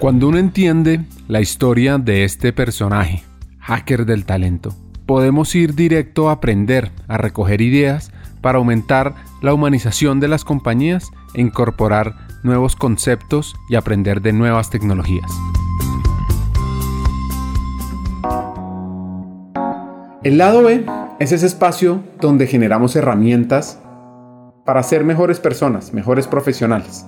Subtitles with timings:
[0.00, 3.22] Cuando uno entiende la historia de este personaje,
[3.58, 8.10] hacker del talento, podemos ir directo a aprender, a recoger ideas
[8.40, 14.70] para aumentar la humanización de las compañías e incorporar nuevos conceptos y aprender de nuevas
[14.70, 15.30] tecnologías.
[20.22, 20.86] El lado B
[21.18, 23.78] es ese espacio donde generamos herramientas
[24.64, 27.04] para ser mejores personas, mejores profesionales.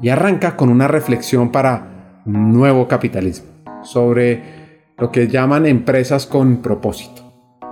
[0.00, 1.93] Y arranca con una reflexión para
[2.24, 3.48] nuevo capitalismo,
[3.82, 7.22] sobre lo que llaman empresas con propósito.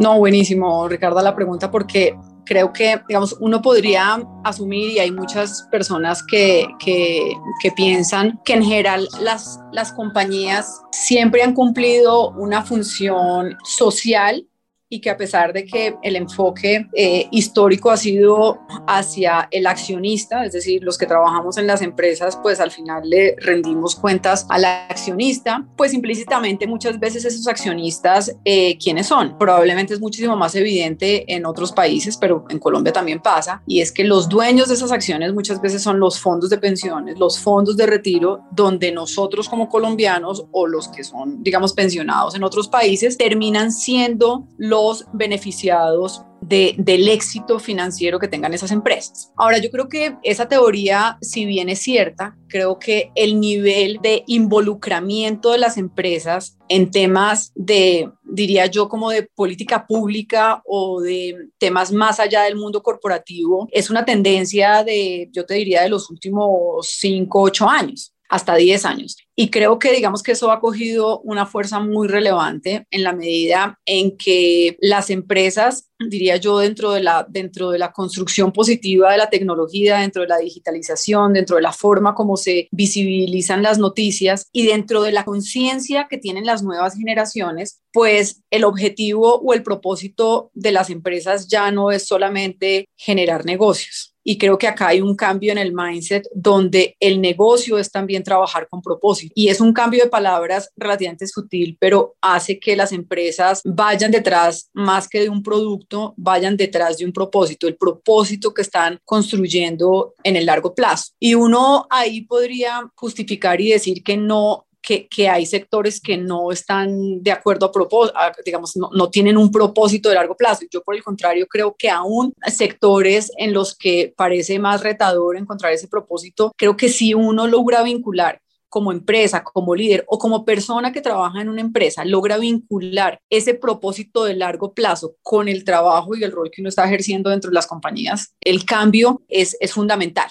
[0.00, 5.68] No, buenísimo, Ricardo, la pregunta porque creo que, digamos, uno podría asumir, y hay muchas
[5.70, 7.36] personas que, que,
[7.76, 14.46] piensan que en general las, las compañías siempre han cumplido una función social
[14.92, 20.44] y que a pesar de que el enfoque eh, histórico ha sido hacia el accionista,
[20.44, 24.66] es decir, los que trabajamos en las empresas, pues al final le rendimos cuentas al
[24.66, 29.38] accionista, pues implícitamente muchas veces esos accionistas, eh, ¿quiénes son?
[29.38, 33.92] Probablemente es muchísimo más evidente en otros países, pero en Colombia también pasa, y es
[33.92, 37.78] que los dueños de esas acciones muchas veces son los fondos de pensiones, los fondos
[37.78, 43.16] de retiro, donde nosotros como colombianos o los que son, digamos, pensionados en otros países,
[43.16, 44.81] terminan siendo los
[45.12, 49.32] beneficiados del éxito financiero que tengan esas empresas.
[49.36, 54.24] Ahora, yo creo que esa teoría, si bien es cierta, creo que el nivel de
[54.26, 61.36] involucramiento de las empresas en temas de, diría yo, como de política pública o de
[61.58, 66.10] temas más allá del mundo corporativo, es una tendencia de, yo te diría, de los
[66.10, 69.18] últimos 5, 8 años hasta 10 años.
[69.36, 73.78] Y creo que digamos que eso ha cogido una fuerza muy relevante en la medida
[73.84, 79.18] en que las empresas, diría yo, dentro de la, dentro de la construcción positiva de
[79.18, 84.48] la tecnología, dentro de la digitalización, dentro de la forma como se visibilizan las noticias
[84.50, 89.62] y dentro de la conciencia que tienen las nuevas generaciones, pues el objetivo o el
[89.62, 95.00] propósito de las empresas ya no es solamente generar negocios y creo que acá hay
[95.00, 99.32] un cambio en el mindset donde el negocio es también trabajar con propósito.
[99.34, 104.70] Y es un cambio de palabras relativamente sutil, pero hace que las empresas vayan detrás
[104.72, 110.14] más que de un producto, vayan detrás de un propósito, el propósito que están construyendo
[110.22, 111.12] en el largo plazo.
[111.18, 117.22] Y uno ahí podría justificar y decir que no que, hay sectores que no están
[117.22, 120.64] de acuerdo a propósito, digamos, no, no, tienen un propósito de largo plazo.
[120.70, 125.72] Yo, por el contrario, creo que aún sectores en los que parece más retador encontrar
[125.72, 128.40] ese propósito, creo que si uno logra vincular
[128.72, 133.52] como empresa, como líder o como persona que trabaja en una empresa, logra vincular ese
[133.52, 137.50] propósito de largo plazo con el trabajo y el rol que uno está ejerciendo dentro
[137.50, 140.30] de las compañías, el cambio es, es fundamental.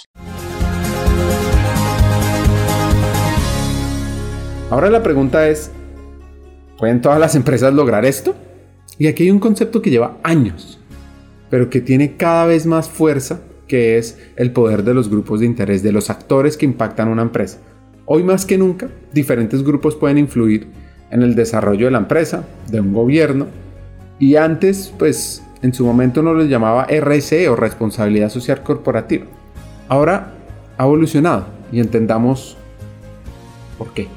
[4.71, 5.69] Ahora la pregunta es,
[6.77, 8.33] ¿pueden todas las empresas lograr esto?
[8.97, 10.79] Y aquí hay un concepto que lleva años,
[11.49, 15.45] pero que tiene cada vez más fuerza, que es el poder de los grupos de
[15.45, 17.57] interés, de los actores que impactan una empresa.
[18.05, 20.67] Hoy más que nunca, diferentes grupos pueden influir
[21.09, 23.47] en el desarrollo de la empresa, de un gobierno,
[24.19, 29.25] y antes, pues, en su momento no les llamaba RSE o responsabilidad social corporativa.
[29.89, 30.31] Ahora
[30.77, 32.55] ha evolucionado y entendamos
[33.77, 34.07] por qué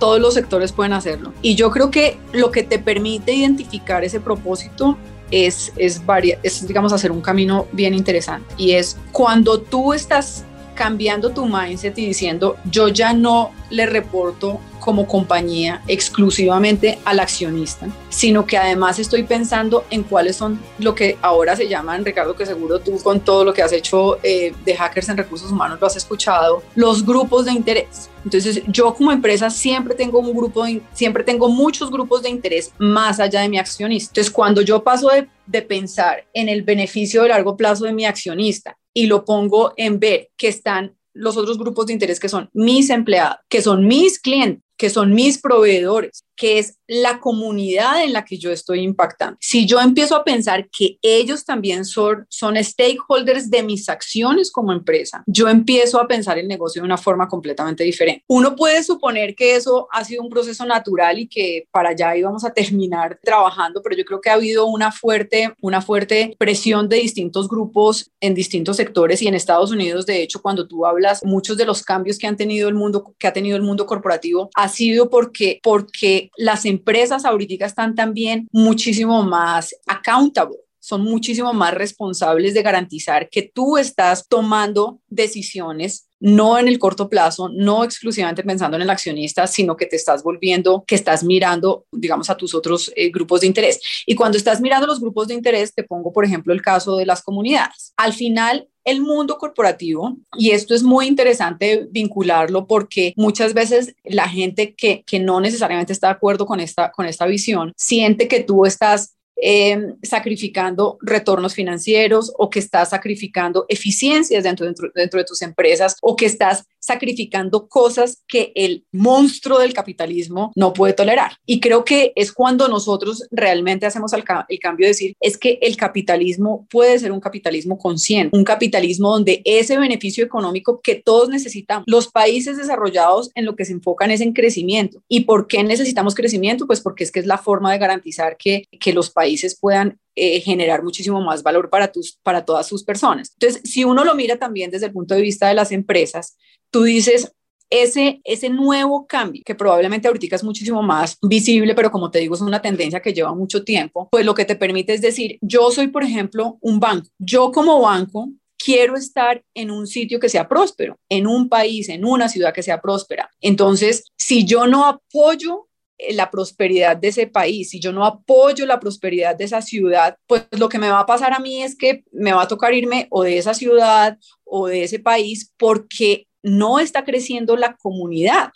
[0.00, 1.32] todos los sectores pueden hacerlo.
[1.42, 4.98] Y yo creo que lo que te permite identificar ese propósito
[5.30, 6.02] es, es,
[6.42, 8.52] es, digamos, hacer un camino bien interesante.
[8.56, 10.44] Y es cuando tú estás
[10.80, 17.86] cambiando tu mindset y diciendo, yo ya no le reporto como compañía exclusivamente al accionista,
[18.08, 22.46] sino que además estoy pensando en cuáles son lo que ahora se llaman, Ricardo, que
[22.46, 25.86] seguro tú con todo lo que has hecho eh, de hackers en recursos humanos lo
[25.86, 28.08] has escuchado, los grupos de interés.
[28.24, 30.64] Entonces yo como empresa siempre tengo un grupo,
[30.94, 34.12] siempre tengo muchos grupos de interés más allá de mi accionista.
[34.12, 38.06] Entonces cuando yo paso de, de pensar en el beneficio de largo plazo de mi
[38.06, 42.50] accionista y lo pongo en ver que están los otros grupos de interés que son
[42.52, 48.14] mis empleados, que son mis clientes, que son mis proveedores, que es la comunidad en
[48.14, 49.36] la que yo estoy impactando.
[49.42, 54.72] Si yo empiezo a pensar que ellos también son, son stakeholders de mis acciones como
[54.72, 58.24] empresa, yo empiezo a pensar el negocio de una forma completamente diferente.
[58.26, 62.42] Uno puede suponer que eso ha sido un proceso natural y que para allá íbamos
[62.42, 66.96] a terminar trabajando, pero yo creo que ha habido una fuerte, una fuerte presión de
[66.96, 71.58] distintos grupos en distintos sectores y en Estados Unidos, de hecho, cuando tú hablas, muchos
[71.58, 74.70] de los cambios que han tenido el mundo, que ha tenido el mundo corporativo, ha
[74.70, 82.54] sido porque, porque las empresas ahorita están también muchísimo más accountable son muchísimo más responsables
[82.54, 88.76] de garantizar que tú estás tomando decisiones no en el corto plazo, no exclusivamente pensando
[88.76, 92.92] en el accionista, sino que te estás volviendo, que estás mirando, digamos, a tus otros
[92.94, 93.80] eh, grupos de interés.
[94.06, 97.06] Y cuando estás mirando los grupos de interés, te pongo, por ejemplo, el caso de
[97.06, 97.92] las comunidades.
[97.96, 104.28] Al final, el mundo corporativo, y esto es muy interesante vincularlo porque muchas veces la
[104.28, 108.40] gente que, que no necesariamente está de acuerdo con esta, con esta visión siente que
[108.40, 115.24] tú estás eh, sacrificando retornos financieros o que estás sacrificando eficiencias dentro, dentro, dentro de
[115.24, 121.32] tus empresas o que estás sacrificando cosas que el monstruo del capitalismo no puede tolerar.
[121.46, 125.58] Y creo que es cuando nosotros realmente hacemos el, el, cambio de decir, es que
[125.62, 131.28] el capitalismo puede ser un capitalismo consciente, un capitalismo donde ese beneficio económico que todos
[131.28, 135.00] necesitamos, los países desarrollados en lo que se enfocan es en crecimiento.
[135.08, 136.66] ¿Y por qué necesitamos crecimiento?
[136.66, 140.40] Pues porque es que es la forma de garantizar que, que los países puedan eh,
[140.40, 143.30] generar muchísimo más valor para, tus, para todas sus personas.
[143.38, 146.36] Entonces, si uno lo mira también desde el punto de vista de las empresas,
[146.70, 147.32] tú dices,
[147.70, 152.34] ese, ese nuevo cambio, que probablemente ahorita es muchísimo más visible, pero como te digo,
[152.34, 155.70] es una tendencia que lleva mucho tiempo, pues lo que te permite es decir, yo
[155.70, 157.08] soy, por ejemplo, un banco.
[157.18, 158.28] Yo como banco
[158.62, 162.62] quiero estar en un sitio que sea próspero, en un país, en una ciudad que
[162.62, 163.30] sea próspera.
[163.40, 168.66] Entonces, si yo no apoyo eh, la prosperidad de ese país, si yo no apoyo
[168.66, 171.76] la prosperidad de esa ciudad, pues lo que me va a pasar a mí es
[171.76, 176.26] que me va a tocar irme o de esa ciudad o de ese país porque
[176.42, 178.50] no está creciendo la comunidad.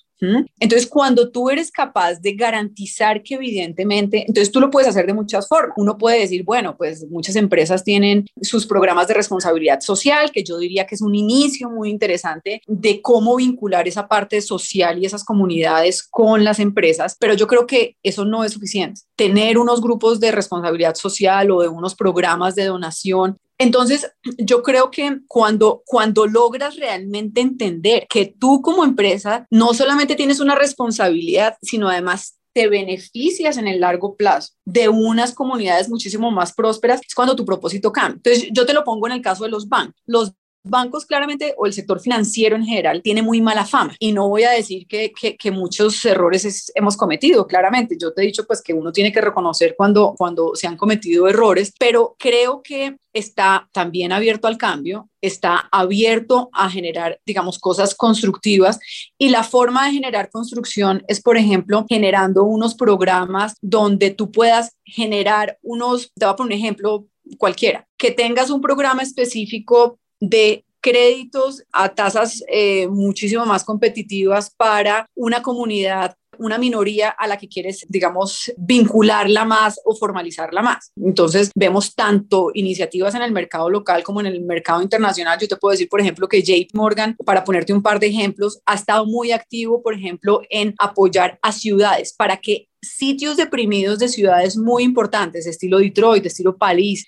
[0.59, 5.15] Entonces, cuando tú eres capaz de garantizar que evidentemente, entonces tú lo puedes hacer de
[5.15, 5.75] muchas formas.
[5.77, 10.59] Uno puede decir, bueno, pues muchas empresas tienen sus programas de responsabilidad social, que yo
[10.59, 15.25] diría que es un inicio muy interesante de cómo vincular esa parte social y esas
[15.25, 19.03] comunidades con las empresas, pero yo creo que eso no es suficiente.
[19.17, 24.91] Tener unos grupos de responsabilidad social o de unos programas de donación entonces, yo creo
[24.91, 31.57] que cuando, cuando logras realmente entender que tú como empresa no solamente tienes una responsabilidad,
[31.63, 37.15] sino además te beneficias en el largo plazo de unas comunidades muchísimo más prósperas, es
[37.15, 38.17] cuando tu propósito cambia.
[38.17, 40.01] Entonces, yo te lo pongo en el caso de los bancos.
[40.07, 40.33] Los
[40.65, 44.45] bancos claramente o el sector financiero en general tiene muy mala fama y no voy
[44.45, 47.97] a decir que, que, muchos errores hemos cometido, claramente.
[48.01, 51.29] Yo te he dicho pues que uno tiene que reconocer cuando, cuando se han cometido
[51.29, 57.95] errores, pero creo que está también abierto al cambio, está abierto a generar, digamos, cosas
[57.95, 58.81] constructivas
[59.17, 64.77] y la forma de generar construcción es, por ejemplo, generando unos programas donde tú puedas
[64.85, 67.07] generar unos, te voy a poner un ejemplo
[67.39, 75.07] cualquiera, que tengas un programa específico de créditos a tasas eh, muchísimo más competitivas para
[75.15, 80.93] una comunidad una minoría a la que quieres, digamos, vincularla más o formalizarla más.
[80.97, 85.39] Entonces, vemos tanto iniciativas en el mercado local como en el mercado internacional.
[85.39, 88.61] Yo te puedo decir, por ejemplo, que JP Morgan, para ponerte un par de ejemplos,
[88.67, 94.09] ha estado muy activo, por ejemplo, en apoyar a ciudades para que sitios deprimidos de
[94.09, 97.07] ciudades muy importantes, estilo Detroit, estilo París,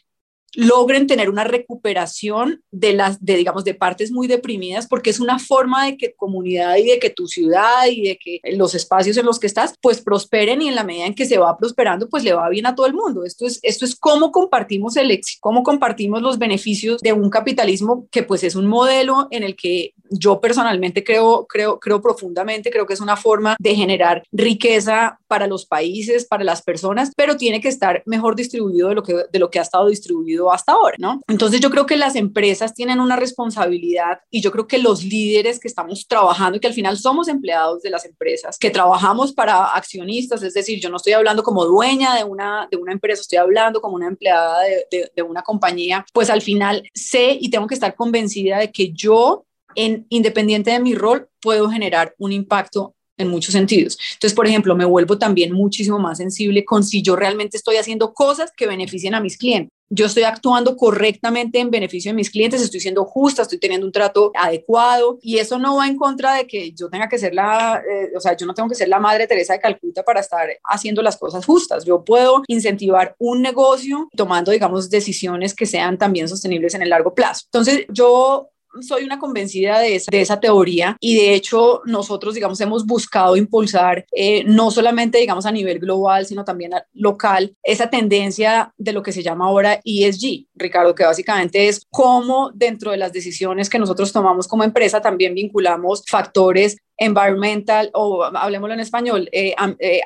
[0.57, 5.39] logren tener una recuperación de las, de, digamos, de partes muy deprimidas, porque es una
[5.39, 9.27] forma de que comunidad y de que tu ciudad y de que los espacios en
[9.27, 12.25] los que estás, pues prosperen y en la medida en que se va prosperando, pues
[12.25, 13.25] le va bien a todo el mundo.
[13.25, 18.09] Esto es, esto es cómo compartimos el éxito, cómo compartimos los beneficios de un capitalismo
[18.11, 22.87] que pues es un modelo en el que yo personalmente creo, creo, creo profundamente, creo
[22.87, 27.61] que es una forma de generar riqueza para los países, para las personas, pero tiene
[27.61, 30.97] que estar mejor distribuido de lo que, de lo que ha estado distribuido hasta ahora,
[30.99, 31.21] ¿no?
[31.29, 35.59] Entonces yo creo que las empresas tienen una responsabilidad y yo creo que los líderes
[35.59, 39.75] que estamos trabajando y que al final somos empleados de las empresas, que trabajamos para
[39.75, 43.39] accionistas, es decir, yo no estoy hablando como dueña de una, de una empresa, estoy
[43.39, 47.95] hablando como una empleada de, una compañía, pues al final sé y tengo que estar
[47.95, 53.53] convencida de que yo en, independiente de mi rol, puedo generar un impacto en muchos
[53.53, 53.99] sentidos.
[54.15, 58.13] Entonces, por ejemplo, me vuelvo también muchísimo más sensible con si yo realmente estoy haciendo
[58.13, 59.73] cosas que beneficien a mis clientes.
[59.89, 63.93] Yo estoy actuando correctamente en beneficio de mis clientes, estoy siendo justa, estoy teniendo un
[63.93, 67.81] trato adecuado y eso no va en contra de que yo tenga que ser la,
[67.89, 70.49] eh, o sea, yo no tengo que ser la madre Teresa de Calcuta para estar
[70.65, 71.85] haciendo las cosas justas.
[71.85, 77.15] Yo puedo incentivar un negocio tomando, digamos, decisiones que sean también sostenibles en el largo
[77.15, 77.43] plazo.
[77.47, 83.37] Entonces, yo soy una convencida de esa, teoría y de hecho nosotros, digamos, hemos buscado
[83.37, 89.03] impulsar eh, no solamente, digamos, a nivel global, sino también local, esa tendencia de lo
[89.03, 93.79] que se llama ahora ESG, Ricardo, que básicamente es cómo dentro de las decisiones que
[93.79, 99.29] nosotros tomamos como empresa también vinculamos factores environmental o hablemoslo en español,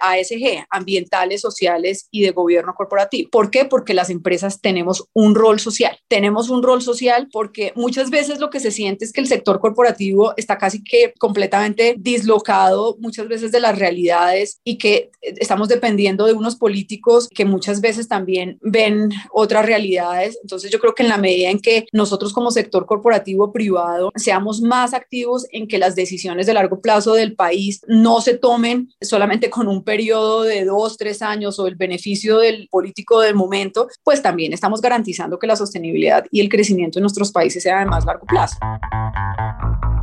[0.00, 3.30] ASG, eh, ambientales, sociales y de gobierno corporativo.
[3.30, 3.64] ¿Por qué?
[3.64, 5.96] Porque las empresas tenemos un rol social.
[6.08, 9.60] Tenemos un rol social porque muchas veces lo que se siente es que el sector
[9.60, 16.26] corporativo está casi que completamente dislocado muchas veces de las realidades y que estamos dependiendo
[16.26, 20.38] de unos políticos que muchas veces también ven otras realidades.
[20.42, 24.60] Entonces yo creo que en la medida en que nosotros como sector corporativo privado seamos
[24.60, 29.50] más activos en que las decisiones de largo plazo del país no se tomen solamente
[29.50, 34.22] con un periodo de dos, tres años o el beneficio del político del momento, pues
[34.22, 38.04] también estamos garantizando que la sostenibilidad y el crecimiento en nuestros países sea de más
[38.04, 38.56] largo plazo.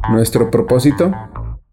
[0.09, 1.11] Nuestro propósito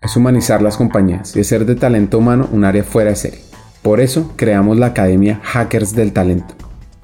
[0.01, 3.41] es humanizar las compañías y hacer de talento humano un área fuera de serie.
[3.83, 6.55] Por eso creamos la Academia Hackers del Talento,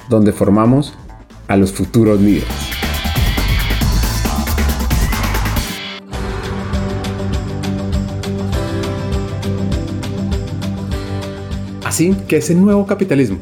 [0.09, 0.95] donde formamos
[1.47, 2.80] a los futuros líderes.
[12.01, 13.37] Así que es el nuevo capitalismo,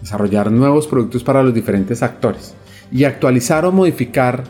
[0.00, 2.54] desarrollar nuevos productos para los diferentes actores
[2.92, 4.44] y actualizar o modificar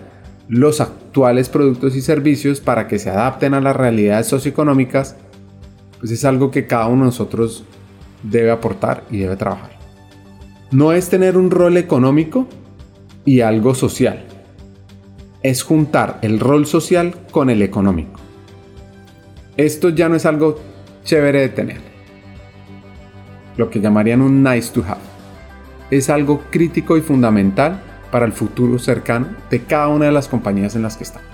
[0.47, 5.17] los actuales productos y servicios para que se adapten a las realidades socioeconómicas,
[5.99, 7.65] pues es algo que cada uno de nosotros
[8.23, 9.71] debe aportar y debe trabajar.
[10.71, 12.47] No es tener un rol económico
[13.25, 14.27] y algo social.
[15.43, 18.21] Es juntar el rol social con el económico.
[19.57, 20.61] Esto ya no es algo
[21.05, 21.96] chévere de tener
[23.57, 25.01] lo que llamarían un nice to have.
[25.91, 30.75] Es algo crítico y fundamental para el futuro cercano de cada una de las compañías
[30.75, 31.29] en las que estamos.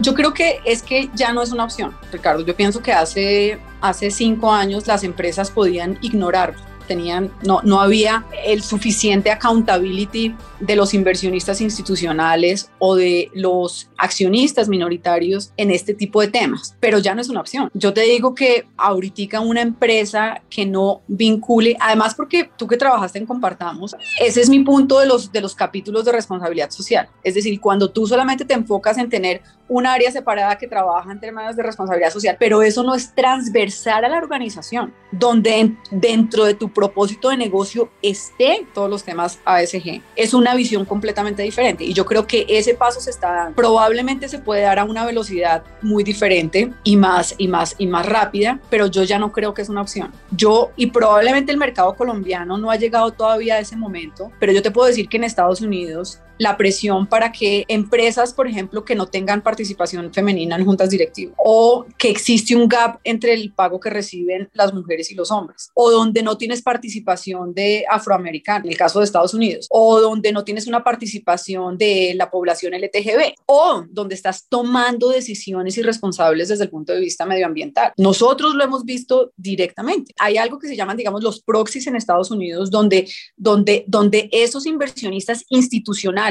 [0.00, 2.44] Yo creo que es que ya no es una opción, Ricardo.
[2.44, 6.54] Yo pienso que hace, hace cinco años las empresas podían ignorar
[6.88, 14.68] tenían, no, no había el suficiente accountability de los inversionistas institucionales o de los accionistas
[14.68, 17.70] minoritarios en este tipo de temas, pero ya no es una opción.
[17.74, 23.18] Yo te digo que ahorita una empresa que no vincule, además porque tú que trabajaste
[23.18, 27.08] en Compartamos, ese es mi punto de los, de los capítulos de responsabilidad social.
[27.22, 31.20] Es decir, cuando tú solamente te enfocas en tener un área separada que trabaja en
[31.20, 36.54] temas de responsabilidad social, pero eso no es transversal a la organización, donde dentro de
[36.54, 40.00] tu propósito de negocio esté todos los temas ASG.
[40.14, 43.56] Es una visión completamente diferente y yo creo que ese paso se está dando.
[43.56, 48.06] Probablemente se puede dar a una velocidad muy diferente y más y más y más
[48.06, 50.12] rápida, pero yo ya no creo que es una opción.
[50.30, 54.62] Yo y probablemente el mercado colombiano no ha llegado todavía a ese momento, pero yo
[54.62, 58.94] te puedo decir que en Estados Unidos la presión para que empresas, por ejemplo, que
[58.94, 63.80] no tengan participación femenina en juntas directivas o que existe un gap entre el pago
[63.80, 68.72] que reciben las mujeres y los hombres o donde no tienes participación de afroamericanos, en
[68.72, 73.34] el caso de Estados Unidos, o donde no tienes una participación de la población LTGB
[73.46, 77.92] o donde estás tomando decisiones irresponsables desde el punto de vista medioambiental.
[77.96, 80.14] Nosotros lo hemos visto directamente.
[80.18, 84.66] Hay algo que se llaman, digamos, los proxies en Estados Unidos donde, donde, donde esos
[84.66, 86.27] inversionistas institucionales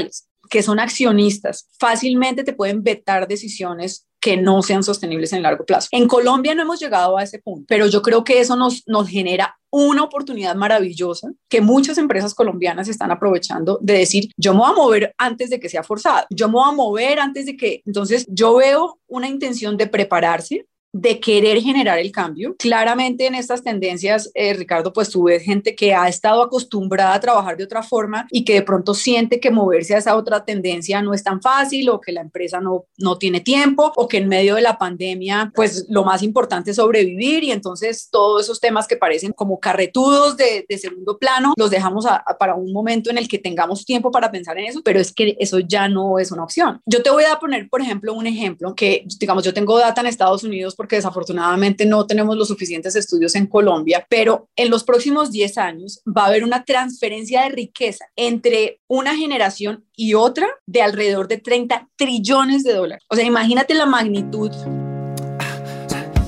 [0.49, 5.89] que son accionistas, fácilmente te pueden vetar decisiones que no sean sostenibles en largo plazo.
[5.91, 9.07] En Colombia no hemos llegado a ese punto, pero yo creo que eso nos, nos
[9.07, 14.71] genera una oportunidad maravillosa que muchas empresas colombianas están aprovechando de decir, yo me voy
[14.71, 17.81] a mover antes de que sea forzado, yo me voy a mover antes de que,
[17.85, 20.65] entonces yo veo una intención de prepararse,
[21.01, 22.55] de querer generar el cambio.
[22.57, 27.19] Claramente en estas tendencias, eh, Ricardo, pues tú ves gente que ha estado acostumbrada a
[27.19, 31.01] trabajar de otra forma y que de pronto siente que moverse a esa otra tendencia
[31.01, 34.27] no es tan fácil o que la empresa no, no tiene tiempo o que en
[34.27, 38.87] medio de la pandemia, pues lo más importante es sobrevivir y entonces todos esos temas
[38.87, 42.05] que parecen como carretudos de, segundo plano los dejamos
[42.39, 45.35] para un momento en el que tengamos tiempo para pensar en eso, pero es que
[45.39, 46.81] eso ya no es una opción.
[46.85, 50.07] Yo te voy a poner, por ejemplo, un ejemplo que, digamos, yo tengo data en
[50.07, 55.31] Estados Unidos porque desafortunadamente no tenemos los suficientes estudios en Colombia, pero en los próximos
[55.31, 60.81] 10 años va a haber una transferencia de riqueza entre una generación y otra de
[60.81, 63.03] alrededor de 30 trillones de dólares.
[63.09, 64.51] O sea, imagínate la magnitud.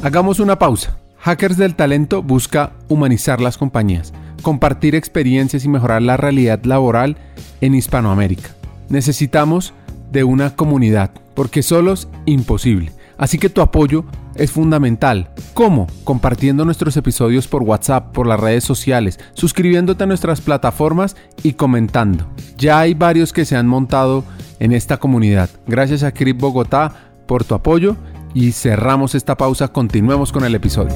[0.02, 0.98] Hagamos una pausa.
[1.20, 7.18] Hackers del Talento busca humanizar las compañías, compartir experiencias y mejorar la realidad laboral
[7.60, 8.56] en Hispanoamérica.
[8.88, 9.74] Necesitamos
[10.12, 12.92] de una comunidad, porque solos imposible.
[13.18, 14.06] Así que tu apoyo
[14.40, 15.30] es fundamental.
[15.54, 15.88] ¿Cómo?
[16.04, 22.26] Compartiendo nuestros episodios por WhatsApp, por las redes sociales, suscribiéndote a nuestras plataformas y comentando.
[22.58, 24.24] Ya hay varios que se han montado
[24.60, 25.50] en esta comunidad.
[25.68, 27.98] Gracias a Crip Bogotá por tu apoyo
[28.34, 29.68] y cerramos esta pausa.
[29.68, 30.96] Continuemos con el episodio.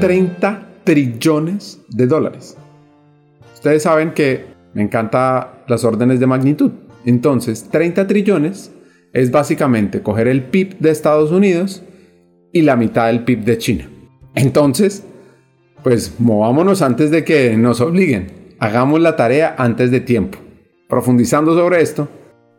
[0.00, 2.58] $30 trillones de dólares.
[3.54, 6.70] Ustedes saben que me encanta las órdenes de magnitud.
[7.04, 8.72] Entonces, 30 trillones
[9.12, 11.82] es básicamente coger el PIB de Estados Unidos
[12.52, 13.90] y la mitad del PIB de China.
[14.34, 15.04] Entonces,
[15.82, 18.54] pues movámonos antes de que nos obliguen.
[18.58, 20.38] Hagamos la tarea antes de tiempo.
[20.88, 22.08] Profundizando sobre esto,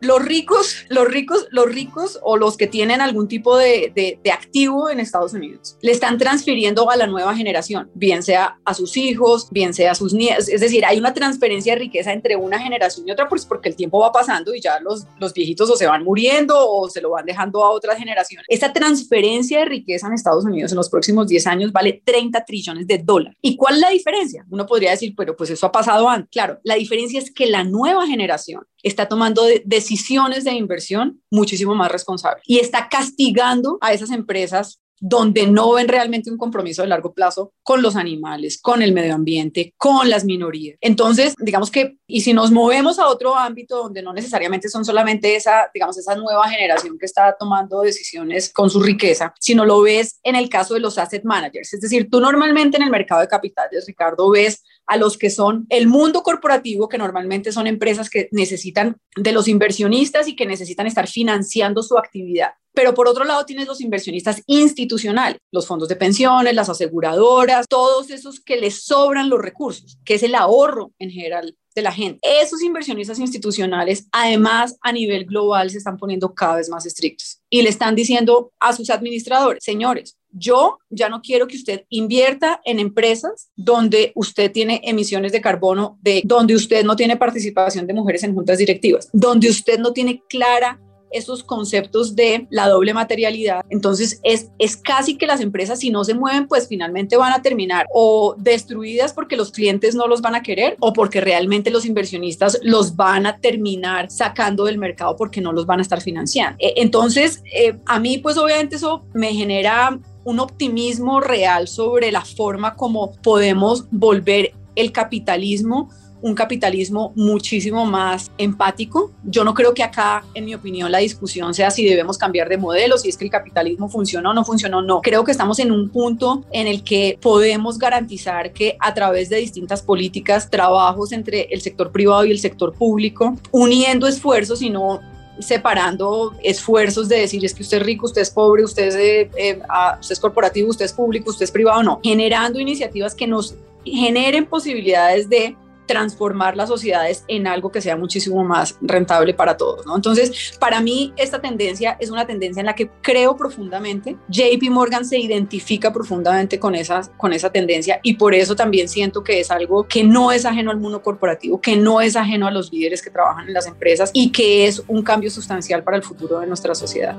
[0.05, 4.99] los ricos, los ricos, los ricos o los que tienen algún tipo de, activo en
[4.99, 9.73] Estados Unidos le están transfiriendo a la nueva generación, bien sea a sus hijos, bien
[9.73, 10.49] sea a sus nietos.
[10.49, 13.75] Es decir, hay una transferencia de riqueza entre una generación y otra, pues porque el
[13.75, 17.11] tiempo va pasando y ya los, los viejitos o se van muriendo o se lo
[17.11, 18.45] van dejando a otras generaciones.
[18.49, 22.87] Esta transferencia de riqueza en Estados Unidos en los próximos 10 años vale 30 trillones
[22.87, 23.37] de dólares.
[23.41, 24.45] ¿Y cuál es la diferencia?
[24.49, 26.29] Uno podría decir, pero pues eso ha pasado antes.
[26.31, 31.91] Claro, la diferencia es que la nueva generación está tomando decisiones de inversión muchísimo más
[31.91, 37.13] responsables y está castigando a esas empresas donde no ven realmente un compromiso de largo
[37.13, 40.77] plazo con los animales, con el medio ambiente, con las minorías.
[40.81, 45.35] Entonces, digamos que, y si nos movemos a otro ámbito donde no necesariamente son solamente
[45.35, 50.19] esa, digamos, esa nueva generación que está tomando decisiones con su riqueza, sino lo ves
[50.23, 51.73] en el caso de los asset managers.
[51.73, 55.65] Es decir, tú normalmente en el mercado de capitales, Ricardo, ves a los que son
[55.69, 60.87] el mundo corporativo, que normalmente son empresas que necesitan de los inversionistas y que necesitan
[60.87, 62.51] estar financiando su actividad.
[62.75, 68.09] Pero por otro lado tienes los inversionistas institucionales, los fondos de pensiones, las aseguradoras, todos
[68.11, 72.19] esos que les sobran los recursos, que es el ahorro en general de la gente.
[72.21, 77.61] Esos inversionistas institucionales, además, a nivel global se están poniendo cada vez más estrictos y
[77.61, 82.79] le están diciendo a sus administradores, señores, yo ya no quiero que usted invierta en
[82.79, 88.23] empresas donde usted tiene emisiones de carbono, de donde usted no tiene participación de mujeres
[88.23, 90.79] en juntas directivas, donde usted no tiene clara
[91.15, 93.61] esos conceptos de la doble materialidad.
[93.69, 97.41] Entonces es, es casi que las empresas si no se mueven, pues finalmente van a
[97.41, 101.85] terminar o destruidas porque los clientes no los van a querer o porque realmente los
[101.85, 106.57] inversionistas los van a terminar sacando del mercado porque no los van a estar financiando.
[106.59, 112.25] E, entonces, eh, a mí pues obviamente eso me genera un optimismo real sobre la
[112.25, 115.89] forma como podemos volver el capitalismo
[116.21, 119.11] un capitalismo muchísimo más empático.
[119.23, 122.57] Yo no creo que acá, en mi opinión, la discusión sea si debemos cambiar de
[122.57, 124.81] modelo, si es que el capitalismo funcionó o no funcionó.
[124.81, 129.29] No, creo que estamos en un punto en el que podemos garantizar que a través
[129.29, 134.69] de distintas políticas, trabajos entre el sector privado y el sector público, uniendo esfuerzos y
[134.69, 135.01] no
[135.39, 139.29] separando esfuerzos de decir es que usted es rico, usted es pobre, usted es, eh,
[139.37, 143.27] eh, ah, usted es corporativo, usted es público, usted es privado, no, generando iniciativas que
[143.27, 149.57] nos generen posibilidades de transformar las sociedades en algo que sea muchísimo más rentable para
[149.57, 149.85] todos.
[149.93, 154.17] Entonces, para mí esta tendencia es una tendencia en la que creo profundamente.
[154.29, 156.75] JP Morgan se identifica profundamente con
[157.17, 160.71] con esa tendencia y por eso también siento que es algo que no es ajeno
[160.71, 164.11] al mundo corporativo, que no es ajeno a los líderes que trabajan en las empresas
[164.13, 167.15] y que es un cambio sustancial para el futuro de nuestra sociedad.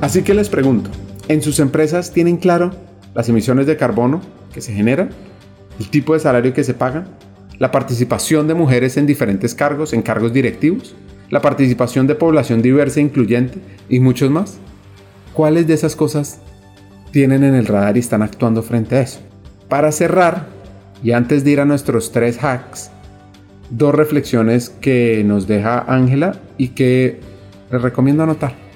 [0.00, 0.90] Así que les pregunto,
[1.30, 2.72] en sus empresas tienen claro
[3.14, 4.20] las emisiones de carbono
[4.52, 5.10] que se generan,
[5.78, 7.04] el tipo de salario que se paga,
[7.60, 10.96] la participación de mujeres en diferentes cargos, en cargos directivos,
[11.28, 14.58] la participación de población diversa e incluyente y muchos más.
[15.32, 16.40] ¿Cuáles de esas cosas
[17.12, 19.20] tienen en el radar y están actuando frente a eso?
[19.68, 20.48] Para cerrar,
[21.00, 22.90] y antes de ir a nuestros tres hacks,
[23.70, 27.20] dos reflexiones que nos deja Ángela y que
[27.70, 28.69] les recomiendo anotar.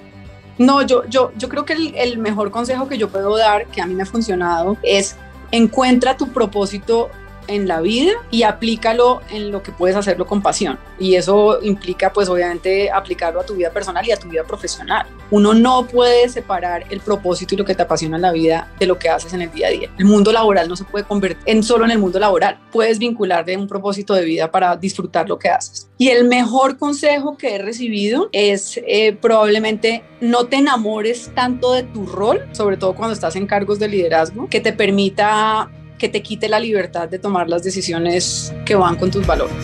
[0.58, 3.80] No, yo, yo, yo creo que el, el mejor consejo que yo puedo dar, que
[3.80, 5.16] a mí me ha funcionado, es
[5.50, 7.10] encuentra tu propósito
[7.48, 10.78] en la vida y aplícalo en lo que puedes hacerlo con pasión.
[10.98, 15.06] Y eso implica pues obviamente aplicarlo a tu vida personal y a tu vida profesional.
[15.30, 18.86] Uno no puede separar el propósito y lo que te apasiona en la vida de
[18.86, 19.90] lo que haces en el día a día.
[19.98, 22.58] El mundo laboral no se puede convertir en solo en el mundo laboral.
[22.70, 25.88] Puedes vincular de un propósito de vida para disfrutar lo que haces.
[25.98, 31.82] Y el mejor consejo que he recibido es eh, probablemente no te enamores tanto de
[31.82, 36.22] tu rol, sobre todo cuando estás en cargos de liderazgo, que te permita que te
[36.22, 39.54] quite la libertad de tomar las decisiones que van con tus valores.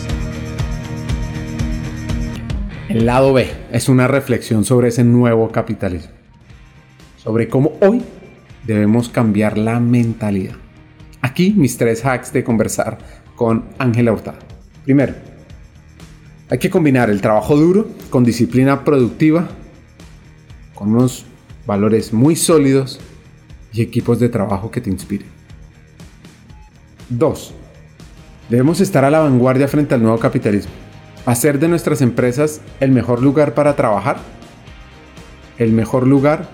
[2.89, 6.11] El lado B es una reflexión sobre ese nuevo capitalismo,
[7.17, 8.03] sobre cómo hoy
[8.67, 10.57] debemos cambiar la mentalidad.
[11.21, 12.99] Aquí mis tres hacks de conversar
[13.37, 14.39] con Ángela Hurtado.
[14.85, 15.15] Primero,
[16.49, 19.49] hay que combinar el trabajo duro con disciplina productiva,
[20.75, 21.27] con unos
[21.67, 22.99] valores muy sólidos
[23.73, 25.40] y equipos de trabajo que te inspiren.
[27.11, 27.55] 2.
[28.49, 30.73] Debemos estar a la vanguardia frente al nuevo capitalismo.
[31.27, 34.19] Hacer de nuestras empresas el mejor lugar para trabajar,
[35.59, 36.49] el mejor lugar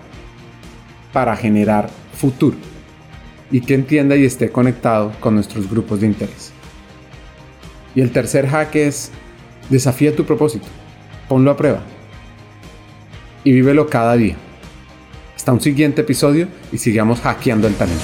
[1.13, 2.57] para generar futuro.
[3.49, 6.51] y que entienda y esté conectado con nuestros grupos de interés.
[7.95, 9.13] Y el tercer hack es
[9.71, 10.67] desafía tu propósito,
[11.29, 11.81] ponlo a prueba
[13.45, 14.35] y vívelo cada día.
[15.37, 18.03] Hasta un siguiente episodio y sigamos hackeando el talento.